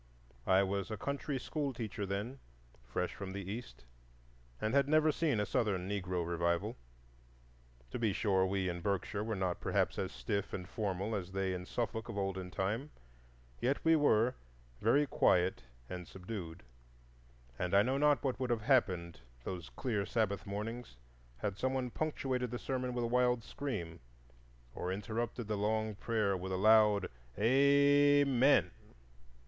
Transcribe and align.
I 0.47 0.63
was 0.63 0.89
a 0.89 0.97
country 0.97 1.37
schoolteacher 1.37 2.07
then, 2.07 2.39
fresh 2.83 3.13
from 3.13 3.33
the 3.33 3.51
East, 3.51 3.85
and 4.59 4.73
had 4.73 4.87
never 4.87 5.11
seen 5.11 5.39
a 5.39 5.45
Southern 5.45 5.87
Negro 5.87 6.25
revival. 6.25 6.75
To 7.91 7.99
be 7.99 8.11
sure, 8.11 8.43
we 8.47 8.67
in 8.67 8.81
Berkshire 8.81 9.23
were 9.23 9.35
not 9.35 9.61
perhaps 9.61 9.99
as 9.99 10.11
stiff 10.11 10.53
and 10.53 10.67
formal 10.67 11.13
as 11.15 11.33
they 11.33 11.53
in 11.53 11.67
Suffolk 11.67 12.09
of 12.09 12.17
olden 12.17 12.49
time; 12.49 12.89
yet 13.59 13.77
we 13.85 13.95
were 13.95 14.33
very 14.81 15.05
quiet 15.05 15.65
and 15.87 16.07
subdued, 16.07 16.63
and 17.59 17.75
I 17.75 17.83
know 17.83 17.99
not 17.99 18.23
what 18.23 18.39
would 18.39 18.49
have 18.49 18.61
happened 18.63 19.19
those 19.43 19.69
clear 19.69 20.07
Sabbath 20.07 20.47
mornings 20.47 20.97
had 21.37 21.59
some 21.59 21.75
one 21.75 21.91
punctuated 21.91 22.49
the 22.49 22.57
sermon 22.57 22.95
with 22.95 23.03
a 23.03 23.07
wild 23.15 23.43
scream, 23.43 23.99
or 24.73 24.91
interrupted 24.91 25.47
the 25.47 25.57
long 25.57 25.93
prayer 25.93 26.35
with 26.35 26.51
a 26.51 26.57
loud 26.57 27.07
Amen! 27.37 28.71